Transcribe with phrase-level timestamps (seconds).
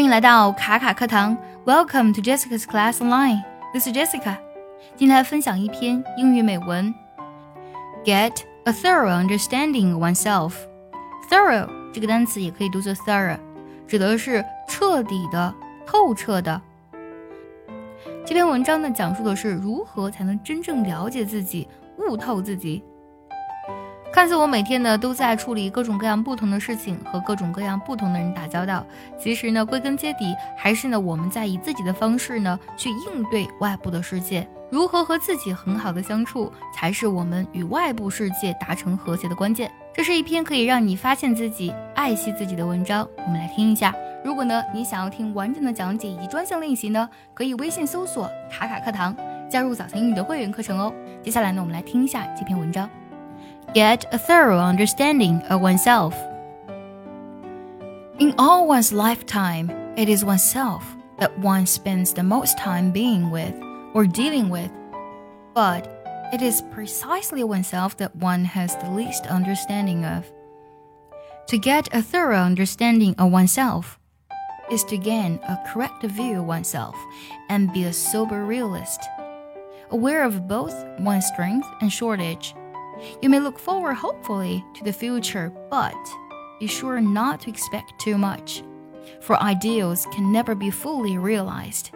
[0.00, 3.42] 欢迎来到卡卡课堂，Welcome to Jessica's Class Online.
[3.74, 4.38] This is Jessica.
[4.96, 6.94] 今天来分享一篇英语美文。
[8.02, 8.32] Get
[8.64, 10.54] a thorough understanding oneself.
[11.30, 13.36] Thorough 这个单词也可以读作 thorough，
[13.86, 16.58] 指的是彻底的、透彻的。
[18.24, 22.82] 这篇文章呢，讲述的是如何才能真正了解自己、悟透自己。
[24.20, 28.84] 看似我每天呢都在处理各种各样不同的事情，和各种各样不同的人打交道。
[29.18, 34.46] 其实呢，归根结底还是呢我们在以自己的方式呢去应对外部的世界。
[34.70, 39.72] 如何和自己很好的相处，才是我们与外部世界达成和谐的关键。
[39.94, 43.08] 这是一篇可以让你发现自己、爱惜自己的文章。
[43.24, 43.94] 我们来听一下。
[44.22, 49.16] 如果呢你想要听完整的讲解以及专项练习呢，可以微信搜索“卡卡课堂”，
[49.48, 50.92] 加入早餐英语的会员课程哦。
[51.22, 52.86] 接下来呢，我们来听一下这篇文章。
[53.74, 56.14] Get a thorough understanding of oneself.
[58.18, 60.84] In all one's lifetime, it is oneself
[61.18, 63.54] that one spends the most time being with
[63.94, 64.70] or dealing with,
[65.54, 65.86] but
[66.32, 70.30] it is precisely oneself that one has the least understanding of.
[71.48, 73.98] To get a thorough understanding of oneself
[74.70, 76.96] is to gain a correct view of oneself
[77.48, 79.00] and be a sober realist,
[79.90, 82.54] aware of both one's strength and shortage
[83.22, 85.94] you may look forward hopefully to the future, but
[86.58, 88.62] be sure not to expect too much,
[89.20, 91.90] for ideals can never be fully realized.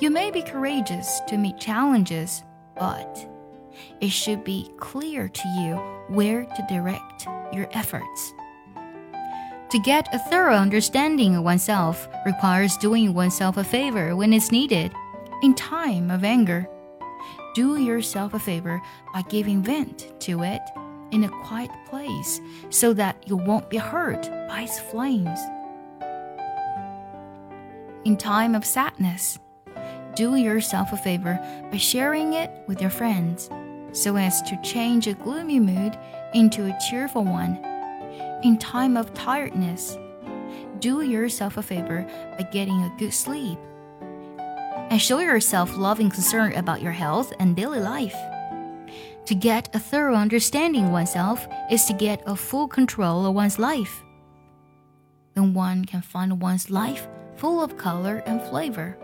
[0.00, 2.42] You may be courageous to meet challenges,
[2.76, 3.28] but
[4.00, 5.74] it should be clear to you
[6.08, 8.34] where to direct your efforts.
[9.70, 14.92] To get a thorough understanding of oneself requires doing oneself a favor when it's needed.
[15.42, 16.66] In time of anger,
[17.58, 18.80] do yourself a favor
[19.12, 20.62] by giving vent to it
[21.10, 25.40] in a quiet place so that you won't be hurt by its flames.
[28.04, 29.40] In time of sadness,
[30.14, 31.36] do yourself a favor
[31.68, 33.50] by sharing it with your friends
[33.90, 35.98] so as to change a gloomy mood
[36.34, 37.56] into a cheerful one.
[38.44, 39.98] In time of tiredness,
[40.78, 42.06] do yourself a favor
[42.38, 43.58] by getting a good sleep
[44.90, 48.16] and show yourself loving concern about your health and daily life.
[49.26, 54.02] To get a thorough understanding oneself is to get a full control of one's life.
[55.34, 57.06] Then one can find one's life
[57.36, 58.96] full of color and flavor.